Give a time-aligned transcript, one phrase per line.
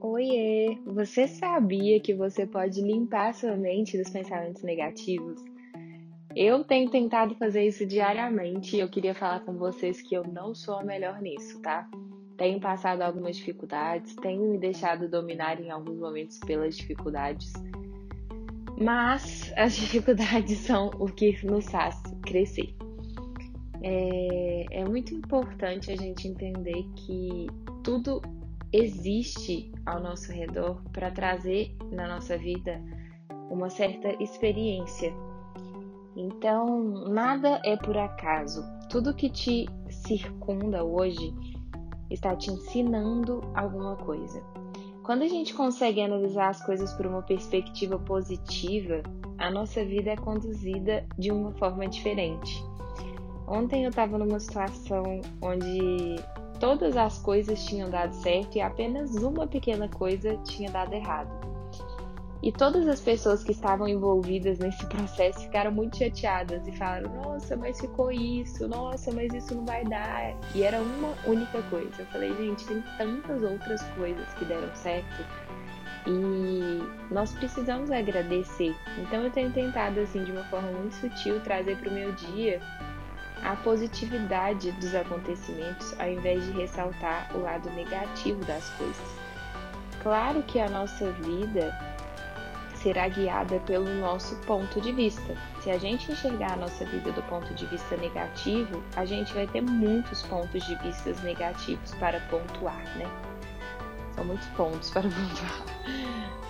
[0.00, 0.78] Oiê!
[0.86, 5.42] Você sabia que você pode limpar sua mente dos pensamentos negativos?
[6.36, 10.54] Eu tenho tentado fazer isso diariamente e eu queria falar com vocês que eu não
[10.54, 11.88] sou a melhor nisso, tá?
[12.36, 17.52] Tenho passado algumas dificuldades, tenho me deixado dominar em alguns momentos pelas dificuldades,
[18.80, 22.72] mas as dificuldades são o que nos faz crescer.
[23.82, 27.48] É, é muito importante a gente entender que
[27.82, 28.22] tudo
[28.72, 32.82] existe ao nosso redor para trazer na nossa vida
[33.50, 35.12] uma certa experiência.
[36.16, 38.62] Então, nada é por acaso.
[38.90, 41.34] Tudo que te circunda hoje
[42.10, 44.42] está te ensinando alguma coisa.
[45.02, 49.02] Quando a gente consegue analisar as coisas por uma perspectiva positiva,
[49.38, 52.62] a nossa vida é conduzida de uma forma diferente.
[53.46, 56.16] Ontem eu estava numa situação onde
[56.58, 61.48] todas as coisas tinham dado certo e apenas uma pequena coisa tinha dado errado.
[62.40, 67.56] E todas as pessoas que estavam envolvidas nesse processo ficaram muito chateadas e falaram: Nossa,
[67.56, 70.36] mas ficou isso, nossa, mas isso não vai dar.
[70.54, 71.90] E era uma única coisa.
[71.98, 75.24] Eu falei: Gente, tem tantas outras coisas que deram certo
[76.06, 78.74] e nós precisamos agradecer.
[78.98, 82.60] Então eu tenho tentado, assim, de uma forma muito sutil, trazer para o meu dia
[83.42, 89.18] a positividade dos acontecimentos ao invés de ressaltar o lado negativo das coisas.
[90.02, 91.76] Claro que a nossa vida
[92.74, 95.36] será guiada pelo nosso ponto de vista.
[95.60, 99.46] Se a gente enxergar a nossa vida do ponto de vista negativo, a gente vai
[99.46, 103.10] ter muitos pontos de vista negativos para pontuar, né?
[104.14, 105.62] São muitos pontos para pontuar.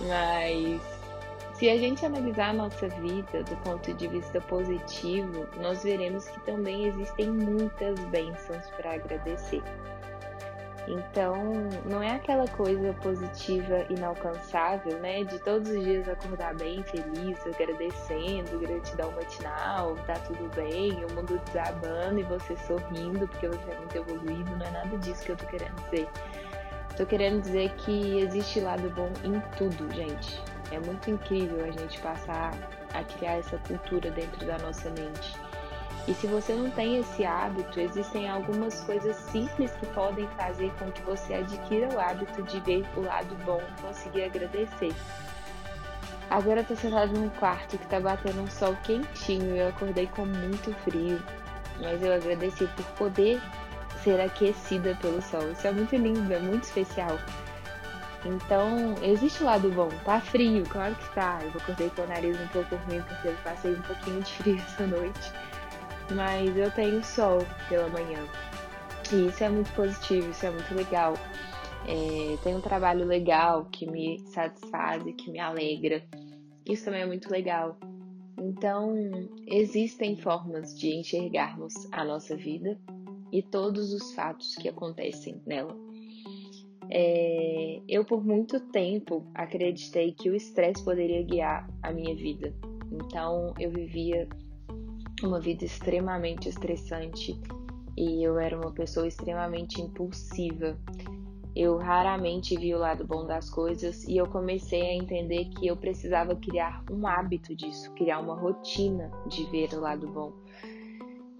[0.00, 0.95] Mas
[1.58, 6.38] se a gente analisar a nossa vida do ponto de vista positivo, nós veremos que
[6.40, 9.62] também existem muitas bênçãos para agradecer.
[10.86, 11.34] Então,
[11.86, 15.24] não é aquela coisa positiva inalcançável, né?
[15.24, 21.40] De todos os dias acordar bem, feliz, agradecendo, gratidão matinal, tá tudo bem, o mundo
[21.46, 24.56] desabando e você sorrindo porque você é muito evoluído.
[24.56, 26.08] Não é nada disso que eu tô querendo dizer.
[26.96, 30.40] Tô querendo dizer que existe lado bom em tudo, gente.
[30.70, 32.52] É muito incrível a gente passar
[32.92, 35.36] a criar essa cultura dentro da nossa mente.
[36.08, 40.90] E se você não tem esse hábito, existem algumas coisas simples que podem fazer com
[40.92, 44.94] que você adquira o hábito de ver o lado bom e conseguir agradecer.
[46.30, 50.06] Agora eu tô sentada num quarto que tá batendo um sol quentinho e eu acordei
[50.06, 51.20] com muito frio.
[51.80, 53.40] Mas eu agradeci por poder
[54.02, 55.50] ser aquecida pelo sol.
[55.50, 57.18] Isso é muito lindo, é muito especial.
[58.26, 59.88] Então, existe o lado bom.
[60.04, 61.38] Tá frio, claro que tá.
[61.42, 64.56] Eu acordei com o nariz um pouco ruim porque eu passei um pouquinho de frio
[64.66, 65.32] essa noite.
[66.14, 67.38] Mas eu tenho sol
[67.68, 68.24] pela manhã.
[69.12, 71.14] E isso é muito positivo, isso é muito legal.
[71.86, 76.02] É, tem um trabalho legal que me satisfaz e que me alegra.
[76.68, 77.78] Isso também é muito legal.
[78.38, 78.94] Então,
[79.46, 82.78] existem formas de enxergarmos a nossa vida
[83.32, 85.85] e todos os fatos que acontecem nela.
[86.90, 92.54] É, eu, por muito tempo, acreditei que o estresse poderia guiar a minha vida.
[92.92, 94.28] Então, eu vivia
[95.22, 97.38] uma vida extremamente estressante
[97.96, 100.78] e eu era uma pessoa extremamente impulsiva.
[101.54, 105.76] Eu raramente vi o lado bom das coisas e eu comecei a entender que eu
[105.76, 110.32] precisava criar um hábito disso, criar uma rotina de ver o lado bom.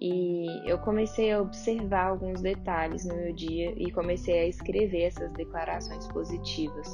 [0.00, 5.30] E eu comecei a observar alguns detalhes no meu dia e comecei a escrever essas
[5.32, 6.88] declarações positivas.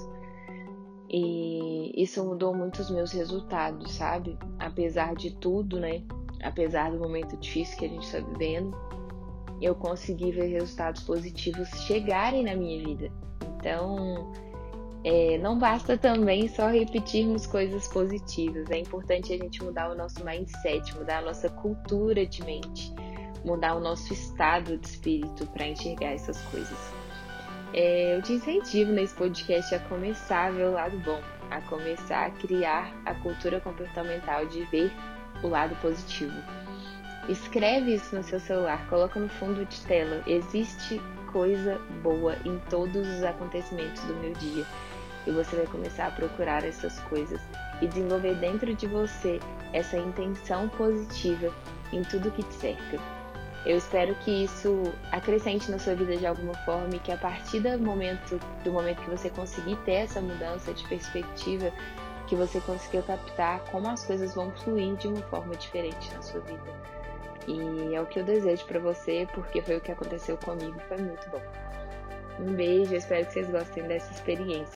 [1.09, 4.37] E isso mudou muito os meus resultados, sabe?
[4.59, 6.03] Apesar de tudo, né?
[6.43, 8.77] Apesar do momento difícil que a gente está vivendo,
[9.62, 13.11] eu consegui ver resultados positivos chegarem na minha vida.
[13.56, 14.33] Então,
[15.09, 20.25] é, não basta também só repetirmos coisas positivas, é importante a gente mudar o nosso
[20.25, 22.93] mindset, mudar a nossa cultura de mente,
[23.45, 26.77] mudar o nosso estado de espírito para enxergar essas coisas.
[27.72, 31.21] É, eu te incentivo nesse podcast a começar a ver o lado bom,
[31.53, 34.91] a começar a criar a cultura comportamental de ver
[35.41, 36.34] o lado positivo.
[37.28, 40.25] Escreve isso no seu celular, coloca no fundo de tela.
[40.27, 41.01] Existe
[41.31, 44.66] coisa boa em todos os acontecimentos do meu dia
[45.27, 47.41] e você vai começar a procurar essas coisas
[47.81, 49.41] e desenvolver dentro de você
[49.73, 51.53] essa intenção positiva
[51.93, 52.99] em tudo que te cerca.
[53.65, 57.59] Eu espero que isso acrescente na sua vida de alguma forma e que a partir
[57.59, 61.72] do momento, do momento que você conseguir ter essa mudança de perspectiva,
[62.29, 66.41] que você conseguiu captar como as coisas vão fluir de uma forma diferente na sua
[66.41, 66.97] vida.
[67.49, 70.99] E é o que eu desejo para você, porque foi o que aconteceu comigo, foi
[70.99, 71.43] muito bom.
[72.39, 74.75] Um beijo, espero que vocês gostem dessa experiência.